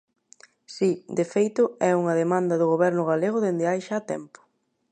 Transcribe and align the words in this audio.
Si, 0.75 0.91
de 1.17 1.25
feito 1.33 1.63
é 1.89 1.91
unha 2.01 2.17
demanda 2.21 2.55
do 2.61 2.69
Goberno 2.73 3.03
galego 3.11 3.37
dende 3.45 3.69
hai 3.69 3.79
xa 3.87 3.99
tempo. 4.11 4.39